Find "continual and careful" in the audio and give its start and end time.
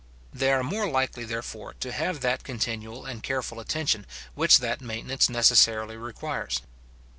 2.43-3.59